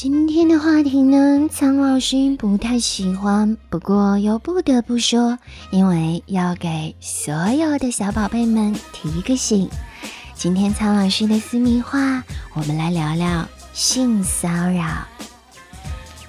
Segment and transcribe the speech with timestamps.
[0.00, 5.36] 今天的话题呢，苍老师不太喜欢，不过又不得不说，
[5.72, 9.68] 因为要给所有的小宝贝们提个醒。
[10.36, 12.22] 今天苍老师的私密话，
[12.54, 15.04] 我们来聊聊性骚扰。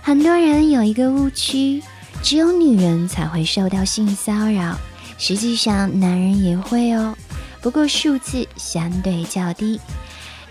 [0.02, 1.84] 很多人有一个误区，
[2.24, 4.76] 只有女人才会受到性骚扰，
[5.20, 7.16] 实际上男人也会哦，
[7.62, 9.80] 不过数字相对较低，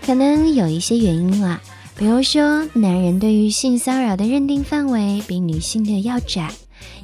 [0.05, 1.59] 可能有一些原因啊。
[1.99, 6.49] 比如说，男人对于性骚扰的认定范围比女性的要窄，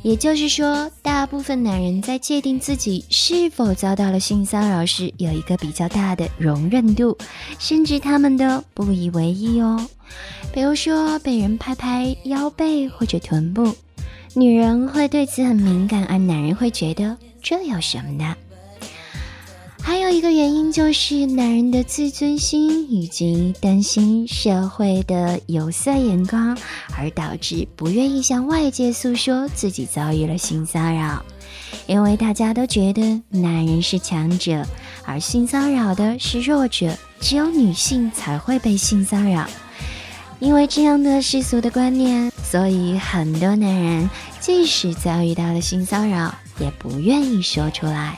[0.03, 7.17] 也就是说，大部分男人在界定自己是否遭到了性骚扰时，有一个比较大的容忍度，
[7.59, 9.85] 甚至他们都不以为意哦。
[10.53, 13.75] 比如说，被人拍拍腰背或者臀部，
[14.33, 18.33] 女人会对此很敏感，而男人会觉得这有什么呢？
[19.85, 26.57] 还有一个原因就是男人的自尊心以及担心社会的有色眼光，
[26.97, 31.23] 而导致不愿意向外界诉说自己遭遇了性骚扰，
[31.85, 34.65] 因为大家都觉得男人是强者，
[35.05, 39.47] 而性骚扰的是弱者，只有女性才会被性骚扰。
[40.39, 48.17] 因为这样的世俗的观念，所以很多男人即使遭遇到了性骚扰，也不愿意说出来。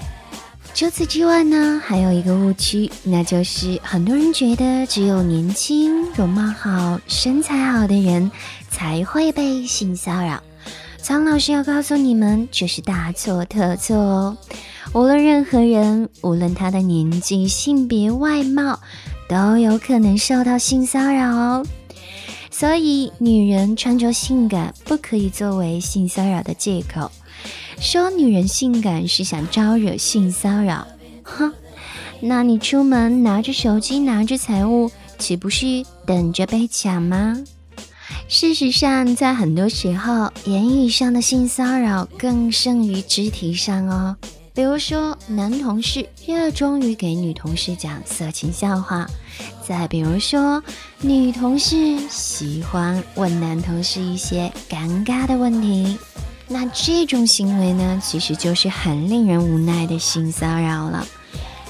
[0.78, 8.30] 除此之外呢，还有一个误区，那就是很多人觉得只有年轻、容貌好、身材好的人
[8.70, 10.40] 才会被性骚扰。
[11.00, 14.38] 苍老师要告诉你们，这是大错特错哦！
[14.94, 18.80] 无论任何人，无论他的年纪、性别、外貌，
[19.28, 21.66] 都有可能受到性骚扰哦。
[22.52, 27.12] 所以，女人穿着性感不可以作为性骚扰的借口。
[27.80, 30.88] 说女人性感是想招惹性骚扰，
[31.24, 31.54] 哼！
[32.20, 37.38] 那你出门拿着手机拿着财物，岂不是等着被抢吗？
[38.28, 44.18] 事实上，在很多时候，言语上的性骚扰更胜于肢体上哦。
[44.54, 49.06] 比如说，男同事热衷于给女同事讲色情笑话；
[49.66, 50.62] 再比如说，
[51.00, 55.96] 女同事喜欢问男同事一些尴尬的问题。
[56.48, 61.06] 那这种行为呢，其实就是很令人无奈的性骚扰了，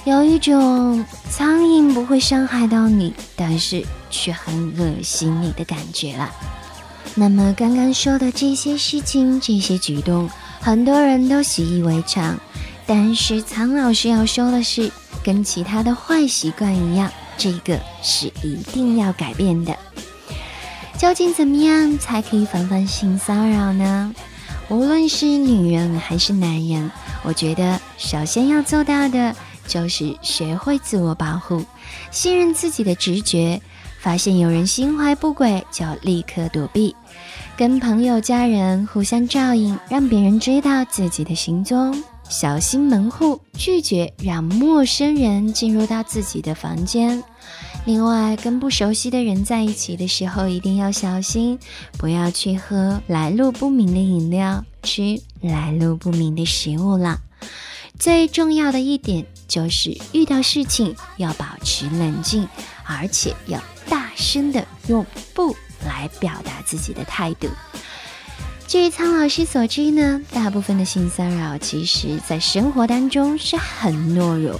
[0.06, 6.30] 有一种苍蝇不会伤害到你，但是却很恶心你的感觉了。
[7.16, 10.30] 那么刚刚说的这些事情、这些举动，
[10.62, 12.40] 很多人都习以为常，
[12.86, 14.92] 但是苍老师要说的是，
[15.24, 19.76] 跟其他的坏习惯一样，这个是一定要改变的。
[21.00, 24.14] 究竟怎么样才可以防范性骚扰呢？
[24.70, 26.92] 无论是女人还是男人，
[27.24, 29.34] 我觉得首先要做到的
[29.66, 31.64] 就是学会自我保护，
[32.12, 33.62] 信任自己的直觉，
[34.00, 36.94] 发现有人心怀不轨就立刻躲避，
[37.56, 47.24] 跟朋友家人互相照应，让别人知道自己的行踪，小心门户，拒绝让陌生人进入到自己的房间。
[47.88, 51.58] 另外，跟不熟悉的人在一起的时候，一定要小心，
[51.98, 57.22] 不要去喝来路不明的饮料，吃来路不明的食物了。
[57.98, 62.46] 最重要的一点就是，遇到事情要保持冷静，
[62.84, 65.56] 而且要大声的用“不”
[65.88, 67.48] 来表达自己的态度。
[68.68, 74.60] 据苍老师所知呢，大部分的性骚扰，其实在生活当中是很懦弱。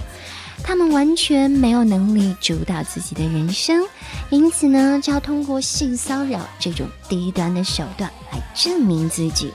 [0.62, 3.82] 他们完全没有能力主导自己的人生，
[4.30, 9.52] 因此呢，就要通过性骚扰这种低端的手段来证明自己。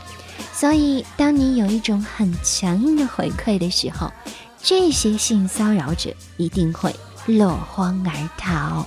[0.51, 4.11] 所以，当你有一种很强硬的回馈的时候，
[4.61, 6.95] 这些性骚扰者一定会
[7.25, 8.85] 落荒而逃。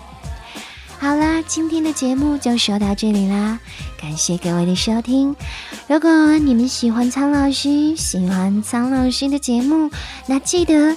[0.99, 3.61] 好啦，今天的节目就说到这里啦，
[4.01, 5.37] 感谢各位的收听。
[5.87, 9.91] 如果你们喜欢苍老师，喜欢苍老师的节目，
[10.27, 10.97] 那记得。